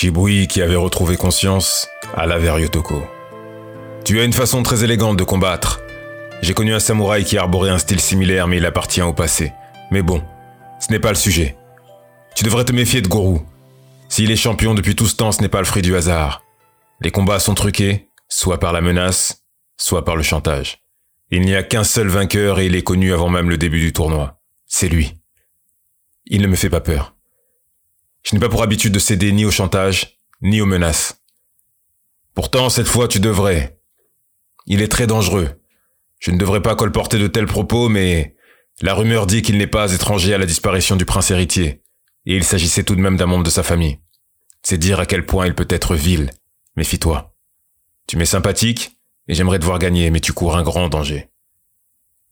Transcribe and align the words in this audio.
Shibui, 0.00 0.46
qui 0.46 0.62
avait 0.62 0.76
retrouvé 0.76 1.16
conscience, 1.16 1.88
alla 2.14 2.38
vers 2.38 2.60
Yotoko. 2.60 3.02
Tu 4.04 4.20
as 4.20 4.22
une 4.22 4.32
façon 4.32 4.62
très 4.62 4.84
élégante 4.84 5.16
de 5.16 5.24
combattre. 5.24 5.80
J'ai 6.40 6.54
connu 6.54 6.72
un 6.72 6.78
samouraï 6.78 7.24
qui 7.24 7.36
arborait 7.36 7.70
un 7.70 7.78
style 7.78 7.98
similaire, 7.98 8.46
mais 8.46 8.58
il 8.58 8.64
appartient 8.64 9.02
au 9.02 9.12
passé. 9.12 9.52
Mais 9.90 10.02
bon, 10.02 10.22
ce 10.78 10.92
n'est 10.92 11.00
pas 11.00 11.08
le 11.08 11.16
sujet. 11.16 11.56
Tu 12.36 12.44
devrais 12.44 12.64
te 12.64 12.70
méfier 12.70 13.02
de 13.02 13.08
Goro. 13.08 13.42
S'il 14.08 14.30
est 14.30 14.36
champion 14.36 14.72
depuis 14.72 14.94
tout 14.94 15.06
ce 15.06 15.16
temps, 15.16 15.32
ce 15.32 15.42
n'est 15.42 15.48
pas 15.48 15.58
le 15.58 15.64
fruit 15.64 15.82
du 15.82 15.96
hasard. 15.96 16.44
Les 17.00 17.10
combats 17.10 17.40
sont 17.40 17.54
truqués, 17.54 18.08
soit 18.28 18.60
par 18.60 18.72
la 18.72 18.80
menace, 18.80 19.46
soit 19.78 20.04
par 20.04 20.14
le 20.14 20.22
chantage. 20.22 20.78
Il 21.32 21.40
n'y 21.40 21.56
a 21.56 21.64
qu'un 21.64 21.82
seul 21.82 22.06
vainqueur 22.06 22.60
et 22.60 22.66
il 22.66 22.76
est 22.76 22.82
connu 22.82 23.12
avant 23.12 23.30
même 23.30 23.50
le 23.50 23.58
début 23.58 23.80
du 23.80 23.92
tournoi. 23.92 24.38
C'est 24.68 24.88
lui. 24.88 25.14
Il 26.24 26.40
ne 26.40 26.46
me 26.46 26.54
fait 26.54 26.70
pas 26.70 26.80
peur. 26.80 27.17
Je 28.22 28.34
n'ai 28.34 28.40
pas 28.40 28.48
pour 28.48 28.62
habitude 28.62 28.92
de 28.92 28.98
céder 28.98 29.32
ni 29.32 29.44
au 29.44 29.50
chantage, 29.50 30.20
ni 30.42 30.60
aux 30.60 30.66
menaces. 30.66 31.22
Pourtant, 32.34 32.68
cette 32.68 32.86
fois, 32.86 33.08
tu 33.08 33.20
devrais. 33.20 33.80
Il 34.66 34.82
est 34.82 34.88
très 34.88 35.06
dangereux. 35.06 35.60
Je 36.18 36.30
ne 36.30 36.38
devrais 36.38 36.62
pas 36.62 36.76
colporter 36.76 37.18
de 37.18 37.26
tels 37.26 37.46
propos, 37.46 37.88
mais 37.88 38.36
la 38.80 38.94
rumeur 38.94 39.26
dit 39.26 39.42
qu'il 39.42 39.58
n'est 39.58 39.66
pas 39.66 39.92
étranger 39.92 40.34
à 40.34 40.38
la 40.38 40.46
disparition 40.46 40.96
du 40.96 41.04
prince 41.04 41.30
héritier, 41.30 41.82
et 42.26 42.36
il 42.36 42.44
s'agissait 42.44 42.84
tout 42.84 42.94
de 42.94 43.00
même 43.00 43.16
d'un 43.16 43.26
membre 43.26 43.44
de 43.44 43.50
sa 43.50 43.62
famille. 43.62 43.98
C'est 44.62 44.78
dire 44.78 45.00
à 45.00 45.06
quel 45.06 45.26
point 45.26 45.46
il 45.46 45.54
peut 45.54 45.66
être 45.70 45.94
vil. 45.94 46.30
Méfie-toi. 46.76 47.34
Tu 48.06 48.16
m'es 48.16 48.26
sympathique, 48.26 48.98
et 49.26 49.34
j'aimerais 49.34 49.58
te 49.58 49.64
voir 49.64 49.78
gagner, 49.78 50.10
mais 50.10 50.20
tu 50.20 50.32
cours 50.32 50.56
un 50.56 50.62
grand 50.62 50.88
danger. 50.88 51.28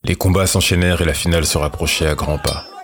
Les 0.04 0.14
combats 0.14 0.46
s'enchaînèrent 0.46 1.00
et 1.00 1.06
la 1.06 1.14
finale 1.14 1.46
se 1.46 1.58
rapprochait 1.58 2.06
à 2.06 2.14
grands 2.14 2.38
pas. 2.38 2.75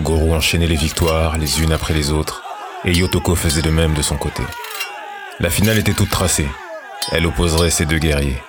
Goro 0.00 0.34
enchaînait 0.34 0.66
les 0.66 0.76
victoires, 0.76 1.38
les 1.38 1.62
unes 1.62 1.72
après 1.72 1.94
les 1.94 2.12
autres, 2.12 2.42
et 2.84 2.92
Yotoko 2.92 3.34
faisait 3.34 3.62
de 3.62 3.70
même 3.70 3.94
de 3.94 4.02
son 4.02 4.16
côté. 4.16 4.42
La 5.40 5.50
finale 5.50 5.78
était 5.78 5.94
toute 5.94 6.10
tracée. 6.10 6.48
Elle 7.12 7.26
opposerait 7.26 7.70
ces 7.70 7.86
deux 7.86 7.98
guerriers. 7.98 8.42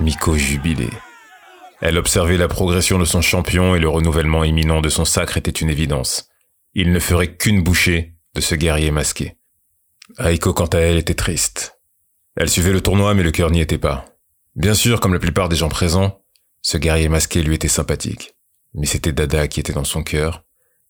Miko 0.00 0.36
jubilait. 0.36 0.90
Elle 1.80 1.98
observait 1.98 2.36
la 2.36 2.48
progression 2.48 2.98
de 2.98 3.04
son 3.04 3.20
champion 3.22 3.74
et 3.74 3.80
le 3.80 3.88
renouvellement 3.88 4.44
imminent 4.44 4.80
de 4.80 4.88
son 4.88 5.04
sacre 5.04 5.36
était 5.36 5.50
une 5.50 5.68
évidence. 5.70 6.28
Il 6.74 6.92
ne 6.92 7.00
ferait 7.00 7.36
qu'une 7.36 7.62
bouchée 7.62 8.14
de 8.34 8.40
ce 8.40 8.54
guerrier 8.54 8.90
masqué. 8.90 9.36
Aiko, 10.18 10.52
quant 10.52 10.66
à 10.66 10.78
elle, 10.78 10.98
était 10.98 11.14
triste. 11.14 11.80
Elle 12.36 12.48
suivait 12.48 12.72
le 12.72 12.80
tournoi, 12.80 13.14
mais 13.14 13.22
le 13.22 13.30
cœur 13.30 13.50
n'y 13.50 13.60
était 13.60 13.78
pas. 13.78 14.04
Bien 14.54 14.74
sûr, 14.74 15.00
comme 15.00 15.12
la 15.12 15.18
plupart 15.18 15.48
des 15.48 15.56
gens 15.56 15.68
présents, 15.68 16.22
ce 16.62 16.78
guerrier 16.78 17.08
masqué 17.08 17.42
lui 17.42 17.54
était 17.54 17.68
sympathique. 17.68 18.34
Mais 18.74 18.86
c'était 18.86 19.12
Dada 19.12 19.48
qui 19.48 19.60
était 19.60 19.72
dans 19.72 19.84
son 19.84 20.02
cœur, 20.02 20.44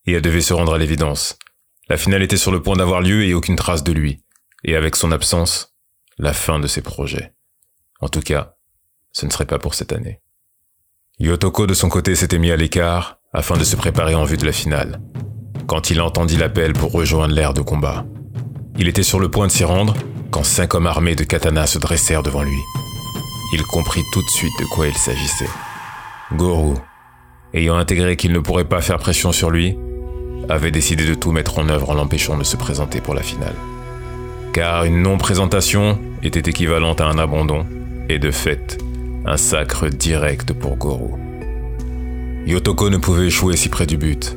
et 0.07 0.13
elle 0.13 0.23
devait 0.23 0.41
se 0.41 0.55
rendre 0.55 0.75
à 0.75 0.79
l'évidence. 0.79 1.39
La 1.89 1.97
finale 1.97 2.23
était 2.23 2.37
sur 2.37 2.53
le 2.53 2.63
point 2.63 2.77
d'avoir 2.77 3.01
lieu 3.01 3.25
et 3.25 3.35
aucune 3.35 3.57
trace 3.57 3.85
de 3.85 3.93
lui. 3.93 4.23
Et 4.65 4.77
avec 4.77 4.97
son 4.97 5.13
absence, 5.13 5.75
la 6.19 6.33
fin 6.33 6.59
de 6.61 6.67
ses 6.67 6.83
projets. 6.83 7.33
En 8.01 8.09
tout 8.09 8.21
cas, 8.21 8.55
ce 9.13 9.27
ne 9.27 9.31
serait 9.31 9.47
pas 9.47 9.59
pour 9.59 9.75
cette 9.75 9.93
année. 9.93 10.21
Yotoko 11.19 11.67
de 11.67 11.75
son 11.75 11.89
côté 11.89 12.15
s'était 12.15 12.39
mis 12.39 12.51
à 12.51 12.57
l'écart 12.57 13.19
afin 13.33 13.57
de 13.57 13.65
se 13.65 13.77
préparer 13.77 14.15
en 14.15 14.25
vue 14.25 14.37
de 14.37 14.47
la 14.47 14.53
finale. 14.53 15.01
Quand 15.67 15.91
il 15.91 16.01
entendit 16.01 16.37
l'appel 16.37 16.73
pour 16.73 16.93
rejoindre 16.93 17.35
l'aire 17.35 17.55
de 17.55 17.63
combat. 17.63 18.05
Il 18.79 18.89
était 18.89 19.03
sur 19.03 19.21
le 19.21 19.31
point 19.31 19.47
de 19.47 19.53
s'y 19.53 19.65
rendre 19.65 19.95
quand 20.31 20.45
cinq 20.45 20.75
hommes 20.75 20.87
armés 20.87 21.15
de 21.15 21.25
katanas 21.25 21.69
se 21.69 21.79
dressèrent 21.79 22.23
devant 22.23 22.43
lui. 22.43 22.59
Il 23.53 23.63
comprit 23.65 24.03
tout 24.13 24.23
de 24.23 24.31
suite 24.31 24.59
de 24.61 24.65
quoi 24.65 24.89
il 24.89 24.97
s'agissait. 24.97 25.51
Goro, 26.33 26.75
ayant 27.55 27.77
intégré 27.77 28.17
qu'il 28.17 28.33
ne 28.33 28.39
pourrait 28.39 28.65
pas 28.65 28.81
faire 28.81 28.99
pression 28.99 29.33
sur 29.33 29.51
lui, 29.51 29.77
avait 30.49 30.71
décidé 30.71 31.07
de 31.07 31.15
tout 31.15 31.33
mettre 31.33 31.59
en 31.59 31.69
œuvre 31.69 31.91
en 31.91 31.95
l'empêchant 31.95 32.37
de 32.37 32.45
se 32.45 32.57
présenter 32.57 33.01
pour 33.01 33.15
la 33.15 33.23
finale. 33.23 33.55
Car 34.53 34.85
une 34.85 35.03
non-présentation 35.03 35.99
était 36.23 36.51
équivalente 36.51 37.01
à 37.01 37.07
un 37.07 37.19
abandon, 37.19 37.65
et 38.09 38.19
de 38.19 38.31
fait, 38.31 38.79
un 39.25 39.37
sacre 39.37 39.89
direct 39.89 40.53
pour 40.53 40.77
Goro. 40.77 41.19
Yotoko 42.47 42.91
ne 42.91 42.97
pouvait 42.97 43.27
échouer 43.27 43.57
si 43.57 43.69
près 43.69 43.87
du 43.87 43.97
but. 43.97 44.37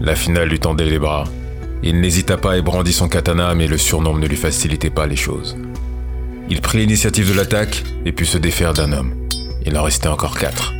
La 0.00 0.16
finale 0.16 0.48
lui 0.48 0.58
tendait 0.58 0.84
les 0.84 0.98
bras. 0.98 1.24
Il 1.82 2.00
n'hésita 2.00 2.36
pas 2.36 2.58
et 2.58 2.62
brandit 2.62 2.92
son 2.92 3.08
katana, 3.08 3.54
mais 3.54 3.68
le 3.68 3.78
surnombre 3.78 4.18
ne 4.18 4.26
lui 4.26 4.36
facilitait 4.36 4.90
pas 4.90 5.06
les 5.06 5.16
choses. 5.16 5.56
Il 6.50 6.60
prit 6.60 6.78
l'initiative 6.78 7.30
de 7.30 7.36
l'attaque 7.36 7.84
et 8.04 8.12
put 8.12 8.26
se 8.26 8.38
défaire 8.38 8.74
d'un 8.74 8.92
homme. 8.92 9.14
Il 9.64 9.76
en 9.78 9.82
restait 9.82 10.08
encore 10.08 10.38
quatre. 10.38 10.72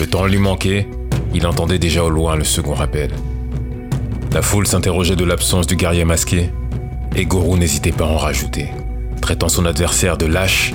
Le 0.00 0.06
temps 0.06 0.24
lui 0.24 0.38
manquait, 0.38 0.88
il 1.34 1.46
entendait 1.46 1.78
déjà 1.78 2.02
au 2.02 2.08
loin 2.08 2.34
le 2.34 2.42
second 2.42 2.72
rappel. 2.72 3.10
La 4.32 4.40
foule 4.40 4.66
s'interrogeait 4.66 5.14
de 5.14 5.26
l'absence 5.26 5.66
du 5.66 5.76
guerrier 5.76 6.06
masqué, 6.06 6.48
et 7.14 7.26
Goro 7.26 7.58
n'hésitait 7.58 7.92
pas 7.92 8.06
à 8.06 8.08
en 8.08 8.16
rajouter, 8.16 8.70
traitant 9.20 9.50
son 9.50 9.66
adversaire 9.66 10.16
de 10.16 10.24
lâche 10.24 10.72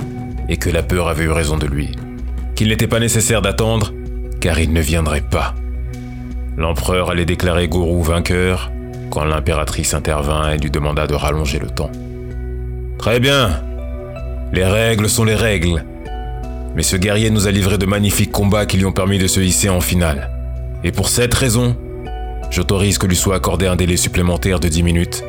et 0.48 0.58
que 0.58 0.70
la 0.70 0.84
peur 0.84 1.08
avait 1.08 1.24
eu 1.24 1.30
raison 1.30 1.56
de 1.56 1.66
lui, 1.66 1.90
qu'il 2.54 2.68
n'était 2.68 2.86
pas 2.86 3.00
nécessaire 3.00 3.42
d'attendre, 3.42 3.92
car 4.40 4.60
il 4.60 4.72
ne 4.72 4.80
viendrait 4.80 5.22
pas. 5.22 5.56
L'empereur 6.56 7.10
allait 7.10 7.24
déclarer 7.24 7.66
Goro 7.66 8.00
vainqueur 8.02 8.70
quand 9.10 9.24
l'impératrice 9.24 9.92
intervint 9.92 10.52
et 10.52 10.58
lui 10.58 10.70
demanda 10.70 11.08
de 11.08 11.14
rallonger 11.14 11.58
le 11.58 11.70
temps. 11.70 11.90
Très 12.96 13.18
bien, 13.18 13.60
les 14.52 14.64
règles 14.64 15.08
sont 15.08 15.24
les 15.24 15.34
règles. 15.34 15.84
Mais 16.76 16.82
ce 16.82 16.96
guerrier 16.96 17.30
nous 17.30 17.48
a 17.48 17.50
livré 17.50 17.78
de 17.78 17.86
magnifiques 17.86 18.30
combats 18.30 18.66
qui 18.66 18.76
lui 18.76 18.84
ont 18.84 18.92
permis 18.92 19.18
de 19.18 19.26
se 19.26 19.40
hisser 19.40 19.70
en 19.70 19.80
finale. 19.80 20.30
Et 20.84 20.92
pour 20.92 21.08
cette 21.08 21.32
raison, 21.32 21.74
j'autorise 22.50 22.98
que 22.98 23.06
lui 23.06 23.16
soit 23.16 23.34
accordé 23.34 23.66
un 23.66 23.76
délai 23.76 23.96
supplémentaire 23.96 24.60
de 24.60 24.68
10 24.68 24.82
minutes. 24.82 25.24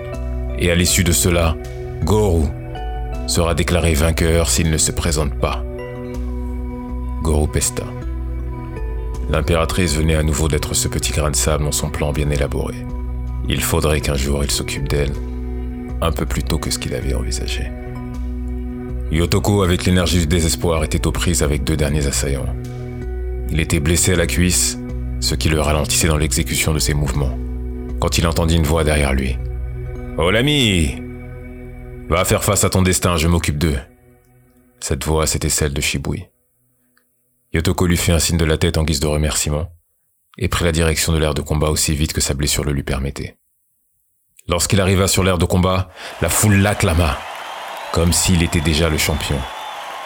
Et 0.60 0.70
à 0.70 0.76
l'issue 0.76 1.06
de 1.06 1.14
cela, 1.14 1.56
Goru 2.04 2.48
sera 3.28 3.56
déclaré 3.56 3.94
vainqueur 3.94 4.50
s'il 4.50 4.70
ne 4.70 4.78
se 4.78 4.92
présente 4.92 5.34
pas. 5.36 5.64
Goru 7.24 7.48
pesta. 7.48 7.84
L'impératrice 9.30 9.96
venait 9.96 10.16
à 10.16 10.24
nouveau 10.24 10.50
d'être 10.50 10.74
ce 10.74 10.90
petit 10.90 11.14
grain 11.14 11.32
de 11.32 11.36
sable 11.36 11.64
dans 11.64 11.72
son 11.72 11.90
plan 11.90 12.12
bien 12.12 12.30
élaboré. 12.30 12.76
Il 13.48 13.62
faudrait 13.62 14.02
qu'un 14.02 14.16
jour 14.16 14.44
il 14.44 14.52
s'occupe 14.52 14.90
d'elle, 14.90 15.14
un 16.02 16.12
peu 16.12 16.26
plus 16.26 16.44
tôt 16.44 16.58
que 16.58 16.72
ce 16.72 16.80
qu'il 16.80 16.94
avait 16.94 17.14
envisagé. 17.14 17.72
Yotoko, 19.12 19.64
avec 19.64 19.86
l'énergie 19.86 20.20
du 20.20 20.28
désespoir, 20.28 20.84
était 20.84 21.08
aux 21.08 21.14
prises 21.14 21.42
avec 21.42 21.64
deux 21.64 21.78
derniers 21.78 22.08
assaillants. 22.08 22.54
Il 23.50 23.62
était 23.62 23.80
blessé 23.80 24.14
à 24.14 24.18
la 24.18 24.28
cuisse, 24.28 24.78
ce 25.22 25.34
qui 25.34 25.48
le 25.48 25.62
ralentissait 25.62 26.10
dans 26.10 26.18
l'exécution 26.18 26.74
de 26.74 26.80
ses 26.80 26.94
mouvements, 26.94 27.38
quand 28.02 28.18
il 28.18 28.28
entendit 28.28 28.58
une 28.58 28.64
voix 28.64 28.84
derrière 28.84 29.14
lui. 29.14 29.38
Oh 30.18 30.30
l'ami 30.30 31.02
Va 32.10 32.26
faire 32.26 32.44
face 32.44 32.66
à 32.66 32.70
ton 32.70 32.82
destin, 32.82 33.16
je 33.16 33.30
m'occupe 33.30 33.58
d'eux. 33.58 33.80
Cette 34.82 35.06
voix, 35.06 35.26
c'était 35.26 35.50
celle 35.50 35.74
de 35.74 35.82
Shibui. 35.82 36.26
Yotoko 37.54 37.88
lui 37.88 37.98
fit 37.98 38.12
un 38.12 38.20
signe 38.20 38.38
de 38.38 38.46
la 38.46 38.58
tête 38.58 38.78
en 38.78 38.84
guise 38.84 39.00
de 39.00 39.08
remerciement, 39.08 39.70
et 40.38 40.50
prit 40.50 40.66
la 40.66 40.74
direction 40.74 41.14
de 41.14 41.18
l'aire 41.18 41.34
de 41.34 41.42
combat 41.42 41.70
aussi 41.70 41.96
vite 41.96 42.12
que 42.12 42.22
sa 42.22 42.34
blessure 42.34 42.66
le 42.66 42.74
lui 42.74 42.84
permettait. 42.84 43.38
Lorsqu'il 44.50 44.82
arriva 44.82 45.08
sur 45.08 45.24
l'aire 45.24 45.38
de 45.38 45.46
combat, 45.46 45.90
la 46.22 46.30
foule 46.30 46.58
l'acclama 46.58 47.18
comme 47.92 48.14
s'il 48.14 48.44
était 48.44 48.62
déjà 48.62 48.90
le 48.90 48.98
champion, 48.98 49.40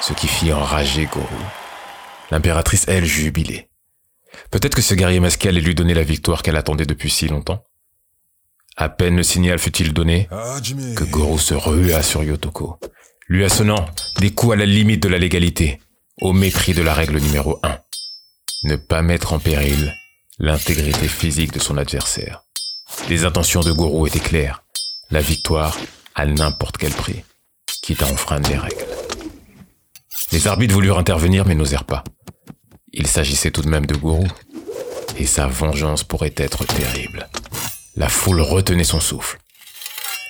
ce 0.02 0.14
qui 0.14 0.28
fit 0.28 0.54
enrager 0.54 1.06
Goro. 1.06 1.28
L'impératrice, 2.30 2.86
elle, 2.88 3.06
jubilait. 3.06 3.70
Peut-être 4.50 4.76
que 4.76 4.82
ce 4.82 4.94
guerrier 4.94 5.20
masqué 5.20 5.50
allait 5.50 5.62
lui 5.62 5.76
donner 5.76 5.94
la 5.94 6.04
victoire 6.04 6.42
qu'elle 6.42 6.56
attendait 6.56 6.86
depuis 6.86 7.10
si 7.10 7.28
longtemps. 7.28 7.64
À 8.78 8.90
peine 8.90 9.18
le 9.18 9.24
signal 9.24 9.60
fut-il 9.60 9.94
donné 9.94 10.28
que 10.96 11.04
Goro 11.04 11.38
se 11.38 11.54
rua 11.54 12.02
sur 12.02 12.24
Yotoko, 12.24 12.80
lui 13.28 13.44
assonnant 13.44 13.86
des 14.20 14.32
coups 14.32 14.54
à 14.54 14.56
la 14.56 14.66
limite 14.66 15.04
de 15.04 15.10
la 15.10 15.18
légalité, 15.18 15.82
au 16.22 16.32
mépris 16.32 16.74
de 16.74 16.82
la 16.82 16.94
règle 16.94 17.20
numéro 17.20 17.60
1. 17.64 17.78
Ne 18.64 18.76
pas 18.78 19.02
mettre 19.02 19.34
en 19.34 19.40
péril 19.40 19.94
l'intégrité 20.40 21.08
physique 21.08 21.52
de 21.52 21.60
son 21.60 21.78
adversaire. 21.78 22.44
Les 23.10 23.26
intentions 23.26 23.62
de 23.62 23.72
Goro 23.72 24.08
étaient 24.08 24.20
claires, 24.20 24.64
la 25.10 25.22
victoire 25.22 25.78
à 26.16 26.26
n'importe 26.26 26.78
quel 26.78 26.94
prix 26.94 27.24
à 28.00 28.06
enfreindre 28.06 28.50
les 28.50 28.58
règles. 28.58 28.86
Les 30.32 30.48
arbitres 30.48 30.74
voulurent 30.74 30.98
intervenir 30.98 31.46
mais 31.46 31.56
n'osèrent 31.56 31.84
pas. 31.84 32.04
Il 32.94 33.08
s'agissait 33.08 33.52
tout 33.52 33.62
de 33.62 33.70
même 33.70 33.86
de 33.86 33.96
Gourou, 33.96 34.28
et 35.18 35.26
sa 35.26 35.48
vengeance 35.48 36.04
pourrait 36.04 36.34
être 36.38 36.66
terrible. 36.66 37.30
La 37.96 38.10
foule 38.10 38.42
retenait 38.42 38.84
son 38.84 39.00
souffle. 39.00 39.40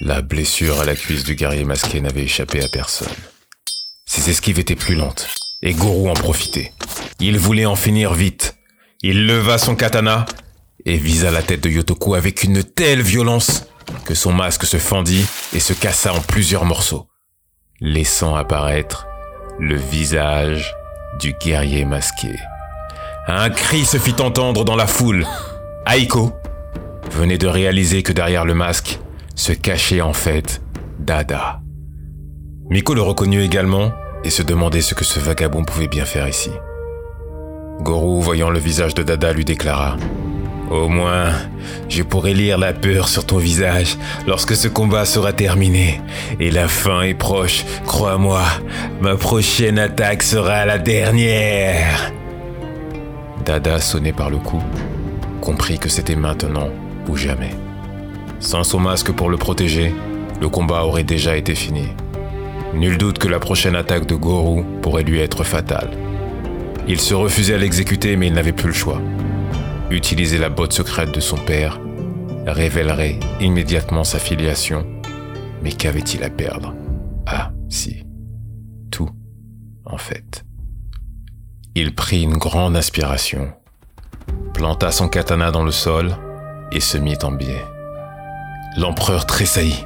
La 0.01 0.21
blessure 0.21 0.79
à 0.79 0.85
la 0.85 0.95
cuisse 0.95 1.23
du 1.23 1.35
guerrier 1.35 1.63
masqué 1.63 2.01
n'avait 2.01 2.23
échappé 2.23 2.63
à 2.63 2.67
personne. 2.67 3.13
Ses 4.05 4.29
esquives 4.29 4.59
étaient 4.59 4.75
plus 4.75 4.95
lentes, 4.95 5.27
et 5.61 5.73
Gourou 5.73 6.09
en 6.09 6.13
profitait. 6.13 6.73
Il 7.19 7.37
voulait 7.37 7.65
en 7.65 7.75
finir 7.75 8.13
vite. 8.13 8.55
Il 9.03 9.27
leva 9.27 9.57
son 9.57 9.75
katana 9.75 10.25
et 10.85 10.97
visa 10.97 11.31
la 11.31 11.43
tête 11.43 11.61
de 11.61 11.69
Yotoku 11.69 12.15
avec 12.15 12.43
une 12.43 12.63
telle 12.63 13.01
violence 13.01 13.65
que 14.05 14.15
son 14.15 14.33
masque 14.33 14.65
se 14.65 14.77
fendit 14.77 15.25
et 15.53 15.59
se 15.59 15.73
cassa 15.73 16.13
en 16.13 16.21
plusieurs 16.21 16.65
morceaux 16.65 17.07
laissant 17.81 18.35
apparaître 18.35 19.07
le 19.59 19.75
visage 19.75 20.75
du 21.19 21.33
guerrier 21.33 21.83
masqué. 21.83 22.35
Un 23.27 23.49
cri 23.49 23.85
se 23.85 23.97
fit 23.97 24.15
entendre 24.21 24.63
dans 24.63 24.75
la 24.75 24.87
foule. 24.87 25.25
Aiko 25.91 26.31
venait 27.11 27.39
de 27.39 27.47
réaliser 27.47 28.03
que 28.03 28.13
derrière 28.13 28.45
le 28.45 28.53
masque 28.53 28.99
se 29.35 29.51
cachait 29.51 30.01
en 30.01 30.13
fait 30.13 30.61
Dada. 30.99 31.61
Miko 32.69 32.93
le 32.93 33.01
reconnut 33.01 33.41
également 33.41 33.91
et 34.23 34.29
se 34.29 34.43
demandait 34.43 34.81
ce 34.81 34.93
que 34.93 35.03
ce 35.03 35.19
vagabond 35.19 35.63
pouvait 35.63 35.87
bien 35.87 36.05
faire 36.05 36.27
ici. 36.27 36.51
Gorou, 37.81 38.21
voyant 38.21 38.51
le 38.51 38.59
visage 38.59 38.93
de 38.93 39.01
Dada, 39.01 39.33
lui 39.33 39.43
déclara 39.43 39.97
Au 40.71 40.87
moins, 40.87 41.33
je 41.89 42.01
pourrai 42.01 42.33
lire 42.33 42.57
la 42.57 42.71
peur 42.71 43.09
sur 43.09 43.25
ton 43.25 43.37
visage 43.37 43.97
lorsque 44.25 44.55
ce 44.55 44.69
combat 44.69 45.03
sera 45.03 45.33
terminé. 45.33 45.99
Et 46.39 46.49
la 46.49 46.69
fin 46.69 47.01
est 47.01 47.13
proche, 47.13 47.65
crois-moi, 47.85 48.41
ma 49.01 49.17
prochaine 49.17 49.77
attaque 49.77 50.23
sera 50.23 50.65
la 50.65 50.77
dernière. 50.77 52.13
Dada, 53.43 53.79
sonné 53.79 54.13
par 54.13 54.29
le 54.29 54.37
coup, 54.37 54.63
comprit 55.41 55.77
que 55.77 55.89
c'était 55.89 56.15
maintenant 56.15 56.69
ou 57.09 57.17
jamais. 57.17 57.51
Sans 58.39 58.63
son 58.63 58.79
masque 58.79 59.11
pour 59.11 59.29
le 59.29 59.35
protéger, 59.35 59.93
le 60.39 60.47
combat 60.47 60.85
aurait 60.85 61.03
déjà 61.03 61.35
été 61.35 61.53
fini. 61.53 61.89
Nul 62.73 62.97
doute 62.97 63.19
que 63.19 63.27
la 63.27 63.39
prochaine 63.39 63.75
attaque 63.75 64.05
de 64.05 64.15
Gorou 64.15 64.63
pourrait 64.81 65.03
lui 65.03 65.19
être 65.19 65.43
fatale. 65.43 65.89
Il 66.87 67.01
se 67.01 67.13
refusait 67.13 67.55
à 67.55 67.57
l'exécuter, 67.57 68.15
mais 68.15 68.27
il 68.27 68.33
n'avait 68.33 68.53
plus 68.53 68.67
le 68.67 68.73
choix. 68.73 69.01
Utiliser 69.91 70.37
la 70.37 70.47
botte 70.47 70.71
secrète 70.71 71.11
de 71.11 71.19
son 71.19 71.35
père 71.35 71.77
révélerait 72.47 73.19
immédiatement 73.41 74.05
sa 74.05 74.19
filiation. 74.19 74.85
Mais 75.61 75.73
qu'avait-il 75.73 76.23
à 76.23 76.29
perdre? 76.29 76.73
Ah, 77.27 77.51
si. 77.67 78.05
Tout, 78.89 79.09
en 79.85 79.97
fait. 79.97 80.45
Il 81.75 81.93
prit 81.93 82.23
une 82.23 82.37
grande 82.37 82.77
inspiration, 82.77 83.51
planta 84.53 84.91
son 84.91 85.09
katana 85.09 85.51
dans 85.51 85.63
le 85.63 85.71
sol 85.71 86.15
et 86.71 86.79
se 86.79 86.97
mit 86.97 87.17
en 87.23 87.31
biais. 87.33 87.65
L'empereur 88.77 89.25
tressaillit, 89.25 89.85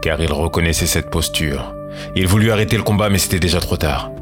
car 0.00 0.20
il 0.20 0.32
reconnaissait 0.32 0.86
cette 0.86 1.10
posture. 1.10 1.74
Il 2.14 2.28
voulut 2.28 2.52
arrêter 2.52 2.76
le 2.76 2.84
combat, 2.84 3.10
mais 3.10 3.18
c'était 3.18 3.40
déjà 3.40 3.58
trop 3.58 3.76
tard. 3.76 4.12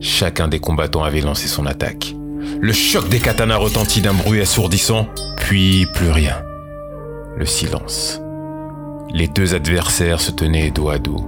Chacun 0.00 0.48
des 0.48 0.60
combattants 0.60 1.04
avait 1.04 1.20
lancé 1.20 1.46
son 1.46 1.66
attaque. 1.66 2.14
Le 2.60 2.72
choc 2.72 3.08
des 3.08 3.20
katanas 3.20 3.56
retentit 3.56 4.00
d'un 4.00 4.14
bruit 4.14 4.40
assourdissant, 4.40 5.08
puis 5.36 5.86
plus 5.94 6.10
rien. 6.10 6.42
Le 7.36 7.46
silence. 7.46 8.20
Les 9.14 9.28
deux 9.28 9.54
adversaires 9.54 10.20
se 10.20 10.30
tenaient 10.30 10.70
dos 10.70 10.90
à 10.90 10.98
dos. 10.98 11.24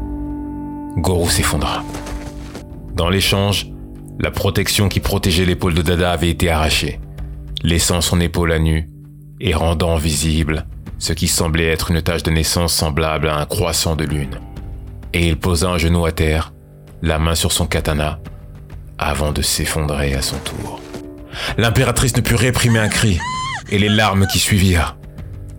Gorou 0.97 1.29
s'effondra. 1.29 1.85
Dans 2.95 3.09
l'échange, 3.09 3.69
la 4.19 4.31
protection 4.31 4.89
qui 4.89 5.01
protégeait 5.01 5.45
l'épaule 5.45 5.75
de 5.75 5.83
Dada 5.83 6.13
avait 6.13 6.31
été 6.31 6.51
arrachée, 6.51 7.01
laissant 7.63 8.01
son 8.01 8.21
épaule 8.21 8.53
à 8.53 8.59
nu 8.59 8.89
et 9.41 9.55
rendant 9.55 9.97
visible 9.97 10.67
ce 10.99 11.15
qui 11.15 11.29
semblait 11.29 11.69
être 11.69 11.91
une 11.91 12.03
tache 12.03 12.23
de 12.23 12.31
naissance 12.31 12.75
semblable 12.75 13.29
à 13.29 13.39
un 13.39 13.47
croissant 13.47 13.97
de 13.97 14.05
lune. 14.05 14.39
Et 15.15 15.27
il 15.27 15.39
posa 15.39 15.71
un 15.71 15.79
genou 15.79 16.05
à 16.05 16.13
terre, 16.13 16.53
la 17.03 17.19
main 17.19 17.35
sur 17.35 17.53
son 17.53 17.67
katana, 17.67 18.21
avant 18.99 19.33
de 19.33 19.41
s'effondrer 19.41 20.15
à 20.15 20.23
son 20.23 20.37
tour. 20.39 20.81
L'impératrice 21.57 22.17
ne 22.17 22.23
put 22.23 22.35
réprimer 22.35 22.79
un 22.79 22.89
cri 22.89 23.19
et 23.71 23.79
les 23.79 23.89
larmes 23.89 24.27
qui 24.27 24.39
suivirent. 24.39 24.97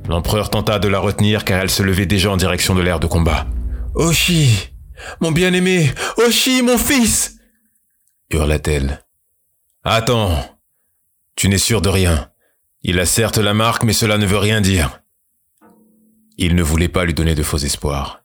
L'empereur 0.07 0.49
tenta 0.49 0.79
de 0.79 0.87
la 0.87 0.99
retenir 0.99 1.45
car 1.45 1.61
elle 1.61 1.69
se 1.69 1.83
levait 1.83 2.05
déjà 2.05 2.31
en 2.31 2.37
direction 2.37 2.75
de 2.75 2.81
l'air 2.81 2.99
de 2.99 3.07
combat. 3.07 3.45
Oshi, 3.95 4.71
mon 5.19 5.31
bien-aimé, 5.31 5.91
Oshi, 6.17 6.61
mon 6.61 6.77
fils 6.77 7.37
hurla-t-elle. 8.33 9.03
Attends, 9.83 10.31
tu 11.35 11.49
n'es 11.49 11.57
sûr 11.57 11.81
de 11.81 11.89
rien. 11.89 12.29
Il 12.83 12.99
a 12.99 13.05
certes 13.05 13.37
la 13.37 13.53
marque, 13.53 13.83
mais 13.83 13.93
cela 13.93 14.17
ne 14.17 14.25
veut 14.25 14.37
rien 14.37 14.61
dire. 14.61 15.01
Il 16.37 16.55
ne 16.55 16.63
voulait 16.63 16.87
pas 16.87 17.05
lui 17.05 17.13
donner 17.13 17.35
de 17.35 17.43
faux 17.43 17.57
espoirs, 17.57 18.23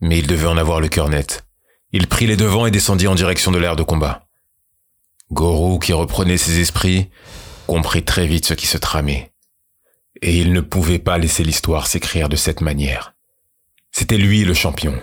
mais 0.00 0.18
il 0.18 0.26
devait 0.26 0.46
en 0.46 0.56
avoir 0.56 0.80
le 0.80 0.88
cœur 0.88 1.08
net. 1.08 1.44
Il 1.92 2.06
prit 2.06 2.26
les 2.26 2.36
devants 2.36 2.66
et 2.66 2.70
descendit 2.70 3.06
en 3.06 3.14
direction 3.14 3.52
de 3.52 3.58
l'air 3.58 3.76
de 3.76 3.82
combat. 3.82 4.26
Gorou, 5.32 5.78
qui 5.78 5.92
reprenait 5.92 6.36
ses 6.36 6.60
esprits, 6.60 7.08
comprit 7.66 8.04
très 8.04 8.26
vite 8.26 8.44
ce 8.44 8.54
qui 8.54 8.66
se 8.66 8.78
tramait. 8.78 9.32
Et 10.20 10.38
il 10.38 10.52
ne 10.52 10.60
pouvait 10.60 10.98
pas 10.98 11.18
laisser 11.18 11.42
l'histoire 11.42 11.86
s'écrire 11.86 12.28
de 12.28 12.36
cette 12.36 12.60
manière. 12.60 13.14
C'était 13.90 14.18
lui 14.18 14.44
le 14.44 14.54
champion. 14.54 14.94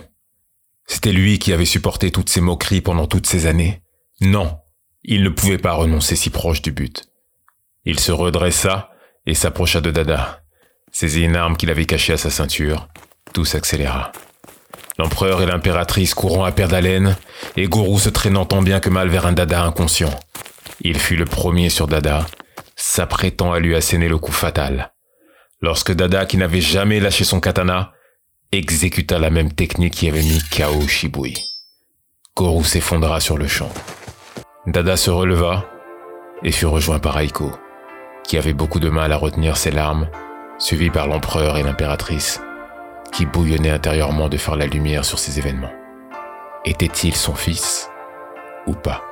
C'était 0.86 1.12
lui 1.12 1.38
qui 1.38 1.52
avait 1.52 1.64
supporté 1.64 2.10
toutes 2.10 2.30
ces 2.30 2.40
moqueries 2.40 2.80
pendant 2.80 3.06
toutes 3.06 3.26
ces 3.26 3.46
années. 3.46 3.82
Non, 4.20 4.58
il 5.02 5.22
ne 5.22 5.28
pouvait 5.28 5.58
pas 5.58 5.72
renoncer 5.72 6.16
si 6.16 6.30
proche 6.30 6.62
du 6.62 6.72
but. 6.72 7.10
Il 7.84 7.98
se 7.98 8.12
redressa 8.12 8.90
et 9.26 9.34
s'approcha 9.34 9.80
de 9.80 9.90
Dada, 9.90 10.42
saisit 10.92 11.22
une 11.22 11.36
arme 11.36 11.56
qu'il 11.56 11.70
avait 11.70 11.86
cachée 11.86 12.12
à 12.12 12.18
sa 12.18 12.30
ceinture. 12.30 12.88
Tout 13.32 13.44
s'accéléra. 13.44 14.12
L'empereur 14.98 15.42
et 15.42 15.46
l'impératrice 15.46 16.14
courant 16.14 16.44
à 16.44 16.52
perdre 16.52 16.76
haleine, 16.76 17.16
et 17.56 17.66
Gourou 17.68 17.98
se 17.98 18.08
traînant 18.08 18.44
tant 18.44 18.62
bien 18.62 18.80
que 18.80 18.90
mal 18.90 19.08
vers 19.08 19.26
un 19.26 19.32
Dada 19.32 19.62
inconscient. 19.62 20.10
Il 20.82 20.98
fut 20.98 21.16
le 21.16 21.24
premier 21.24 21.70
sur 21.70 21.86
Dada, 21.86 22.26
s'apprêtant 22.76 23.52
à 23.52 23.60
lui 23.60 23.74
asséner 23.74 24.08
le 24.08 24.18
coup 24.18 24.32
fatal. 24.32 24.92
Lorsque 25.60 25.92
Dada, 25.92 26.26
qui 26.26 26.36
n'avait 26.36 26.60
jamais 26.60 27.00
lâché 27.00 27.24
son 27.24 27.40
katana, 27.40 27.92
exécuta 28.52 29.18
la 29.18 29.30
même 29.30 29.52
technique 29.52 29.94
qui 29.94 30.08
avait 30.08 30.22
mis 30.22 30.42
KO 30.50 30.86
Shibui. 30.88 31.34
Gourou 32.36 32.64
s'effondra 32.64 33.20
sur 33.20 33.36
le 33.36 33.46
champ. 33.46 33.72
Dada 34.66 34.96
se 34.96 35.10
releva 35.10 35.66
et 36.42 36.52
fut 36.52 36.66
rejoint 36.66 36.98
par 36.98 37.18
Aiko, 37.20 37.52
qui 38.24 38.38
avait 38.38 38.54
beaucoup 38.54 38.80
de 38.80 38.88
mal 38.88 39.12
à 39.12 39.16
retenir 39.16 39.56
ses 39.56 39.70
larmes, 39.70 40.08
suivi 40.58 40.90
par 40.90 41.06
l'empereur 41.06 41.56
et 41.58 41.62
l'impératrice 41.62 42.40
qui 43.12 43.26
bouillonnait 43.26 43.70
intérieurement 43.70 44.28
de 44.28 44.36
faire 44.36 44.56
la 44.56 44.66
lumière 44.66 45.04
sur 45.04 45.18
ces 45.18 45.38
événements. 45.38 45.72
Était-il 46.64 47.14
son 47.14 47.34
fils 47.34 47.90
ou 48.66 48.74
pas? 48.74 49.02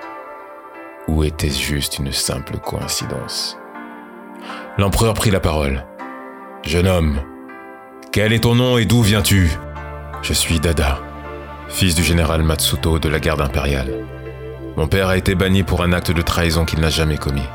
Ou 1.09 1.25
était-ce 1.25 1.61
juste 1.61 1.99
une 1.99 2.13
simple 2.13 2.59
coïncidence? 2.59 3.59
L'empereur 4.77 5.15
prit 5.15 5.31
la 5.31 5.41
parole. 5.41 5.85
Jeune 6.63 6.87
homme, 6.87 7.21
quel 8.13 8.33
est 8.33 8.41
ton 8.45 8.55
nom 8.55 8.79
et 8.79 8.85
d'où 8.85 9.03
viens-tu? 9.03 9.51
Je 10.23 10.33
suis 10.33 10.61
Dada, 10.61 10.99
fils 11.69 11.95
du 11.95 12.03
général 12.03 12.43
Matsuto 12.43 12.99
de 12.99 13.09
la 13.09 13.21
garde 13.21 13.41
impériale. 13.41 13.93
Mon 14.77 14.87
père 14.87 15.09
a 15.09 15.17
été 15.17 15.35
banni 15.35 15.63
pour 15.63 15.83
un 15.83 15.93
acte 15.93 16.11
de 16.11 16.23
trahison 16.23 16.65
qu'il 16.65 16.81
n'a 16.81 16.91
jamais 16.91 17.17
commis, 17.17 17.49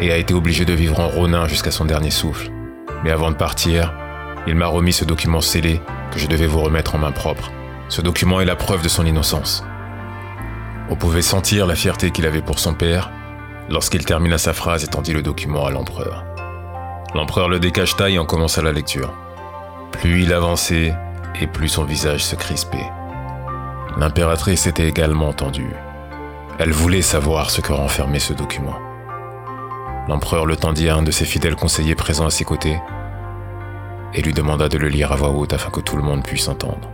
et 0.00 0.12
a 0.12 0.16
été 0.16 0.34
obligé 0.34 0.64
de 0.64 0.72
vivre 0.72 1.00
en 1.00 1.08
Ronin 1.08 1.46
jusqu'à 1.46 1.70
son 1.70 1.84
dernier 1.84 2.10
souffle. 2.10 2.50
Mais 3.04 3.10
avant 3.10 3.30
de 3.30 3.36
partir, 3.36 3.92
il 4.46 4.54
m'a 4.54 4.66
remis 4.66 4.92
ce 4.92 5.04
document 5.04 5.40
scellé 5.40 5.80
que 6.12 6.18
je 6.18 6.26
devais 6.26 6.46
vous 6.46 6.60
remettre 6.60 6.94
en 6.94 6.98
main 6.98 7.12
propre. 7.12 7.50
Ce 7.88 8.00
document 8.00 8.40
est 8.40 8.44
la 8.44 8.56
preuve 8.56 8.82
de 8.82 8.88
son 8.88 9.04
innocence. 9.04 9.64
On 10.88 10.96
pouvait 10.96 11.22
sentir 11.22 11.66
la 11.66 11.74
fierté 11.74 12.10
qu'il 12.10 12.26
avait 12.26 12.42
pour 12.42 12.58
son 12.58 12.74
père 12.74 13.10
lorsqu'il 13.68 14.04
termina 14.04 14.38
sa 14.38 14.52
phrase 14.52 14.84
et 14.84 14.88
tendit 14.88 15.12
le 15.12 15.22
document 15.22 15.66
à 15.66 15.70
l'empereur. 15.70 16.24
L'empereur 17.14 17.48
le 17.48 17.58
décacheta 17.58 18.08
et 18.08 18.18
en 18.18 18.26
commença 18.26 18.62
la 18.62 18.72
lecture. 18.72 19.12
Plus 19.92 20.22
il 20.22 20.32
avançait 20.32 20.94
et 21.40 21.46
plus 21.46 21.68
son 21.68 21.84
visage 21.84 22.24
se 22.24 22.36
crispait. 22.36 22.90
L'impératrice 23.96 24.66
était 24.66 24.88
également 24.88 25.32
tendue. 25.32 25.74
Elle 26.58 26.72
voulait 26.72 27.02
savoir 27.02 27.50
ce 27.50 27.60
que 27.60 27.72
renfermait 27.72 28.18
ce 28.18 28.32
document. 28.32 28.76
L'empereur 30.08 30.46
le 30.46 30.56
tendit 30.56 30.88
à 30.88 30.96
un 30.96 31.02
de 31.02 31.10
ses 31.10 31.24
fidèles 31.24 31.56
conseillers 31.56 31.96
présents 31.96 32.26
à 32.26 32.30
ses 32.30 32.44
côtés 32.44 32.78
et 34.14 34.22
lui 34.22 34.32
demanda 34.32 34.68
de 34.68 34.78
le 34.78 34.88
lire 34.88 35.12
à 35.12 35.16
voix 35.16 35.30
haute 35.30 35.52
afin 35.52 35.70
que 35.70 35.80
tout 35.80 35.96
le 35.96 36.02
monde 36.02 36.24
puisse 36.24 36.48
entendre. 36.48 36.90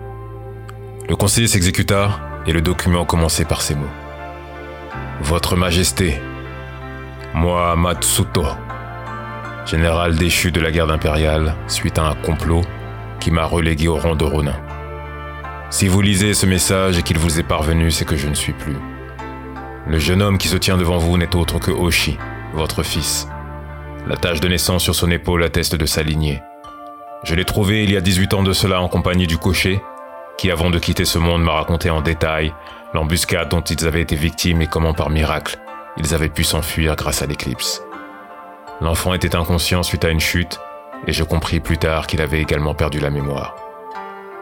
Le 1.09 1.17
conseiller 1.17 1.49
s'exécuta 1.49 2.21
et 2.47 2.53
le 2.53 2.61
document 2.61 3.05
commençait 3.05 3.45
par 3.45 3.63
ces 3.63 3.75
mots. 3.75 3.87
Votre 5.21 5.57
Majesté, 5.57 6.21
moi 7.35 7.77
Matsuto, 7.77 8.45
général 9.67 10.17
déchu 10.17 10.51
de 10.51 10.61
la 10.61 10.71
garde 10.71 10.91
impériale 10.91 11.55
suite 11.69 11.99
à 11.99 12.05
un 12.05 12.15
complot 12.15 12.63
qui 13.21 13.31
m'a 13.31 13.45
relégué 13.45 13.89
au 13.89 13.97
rang 13.97 14.17
de 14.17 14.25
Ronin. 14.25 14.57
Si 15.71 15.89
vous 15.89 16.03
lisez 16.03 16.35
ce 16.35 16.45
message 16.45 16.99
et 16.99 17.03
qu'il 17.03 17.19
vous 17.19 17.41
est 17.41 17.45
parvenu, 17.45 17.91
c'est 17.91 18.05
que 18.05 18.17
je 18.17 18.29
ne 18.29 18.35
suis 18.35 18.53
plus. 18.53 18.77
Le 19.87 19.99
jeune 19.99 20.23
homme 20.23 20.39
qui 20.39 20.49
se 20.49 20.57
tient 20.57 20.77
devant 20.77 20.99
vous 20.99 21.17
n'est 21.17 21.35
autre 21.35 21.59
que 21.59 21.71
Oshi, 21.71 22.19
votre 22.53 22.83
fils. 22.83 23.27
La 24.07 24.17
tache 24.17 24.41
de 24.41 24.49
naissance 24.49 24.83
sur 24.83 24.95
son 24.95 25.11
épaule 25.11 25.43
atteste 25.43 25.77
de 25.77 25.87
sa 25.87 26.03
lignée. 26.03 26.43
Je 27.25 27.37
l'ai 27.37 27.45
trouvé 27.45 27.85
il 27.85 27.93
y 27.93 27.97
a 27.97 28.01
18 28.01 28.35
ans 28.35 28.43
de 28.43 28.53
cela 28.53 28.81
en 28.81 28.89
compagnie 28.89 29.29
du 29.29 29.39
cocher, 29.39 29.81
qui 30.39 30.51
avant 30.51 30.71
de 30.71 30.79
quitter 30.79 31.05
ce 31.05 31.19
monde 31.19 31.43
m'a 31.43 31.53
raconté 31.53 31.89
en 31.89 32.01
détail 32.01 32.53
l'embuscade 32.95 33.49
dont 33.49 33.61
ils 33.61 33.87
avaient 33.87 34.03
été 34.03 34.17
victimes 34.17 34.61
et 34.61 34.67
comment 34.67 34.93
par 34.93 35.09
miracle 35.09 35.59
ils 35.97 36.15
avaient 36.15 36.29
pu 36.29 36.43
s'enfuir 36.43 36.97
grâce 36.97 37.23
à 37.23 37.27
l'éclipse. 37.27 37.83
L'enfant 38.81 39.15
était 39.15 39.37
inconscient 39.37 39.83
suite 39.83 40.05
à 40.05 40.09
une 40.09 40.21
chute, 40.21 40.59
et 41.07 41.13
je 41.13 41.23
compris 41.23 41.61
plus 41.61 41.79
tard 41.79 42.07
qu'il 42.07 42.21
avait 42.21 42.41
également 42.41 42.75
perdu 42.75 42.99
la 42.99 43.11
mémoire. 43.11 43.55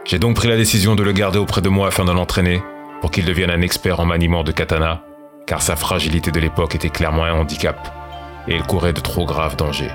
J'ai 0.05 0.17
donc 0.17 0.35
pris 0.35 0.47
la 0.47 0.57
décision 0.57 0.95
de 0.95 1.03
le 1.03 1.11
garder 1.11 1.39
auprès 1.39 1.61
de 1.61 1.69
moi 1.69 1.87
afin 1.87 2.05
de 2.05 2.11
l'entraîner, 2.11 2.63
pour 3.01 3.11
qu'il 3.11 3.25
devienne 3.25 3.51
un 3.51 3.61
expert 3.61 3.99
en 3.99 4.05
maniement 4.05 4.43
de 4.43 4.51
katana, 4.51 5.01
car 5.45 5.61
sa 5.61 5.75
fragilité 5.75 6.31
de 6.31 6.39
l'époque 6.39 6.75
était 6.75 6.89
clairement 6.89 7.25
un 7.25 7.33
handicap, 7.33 7.93
et 8.47 8.55
il 8.55 8.63
courait 8.63 8.93
de 8.93 9.01
trop 9.01 9.25
graves 9.25 9.57
dangers. 9.57 9.91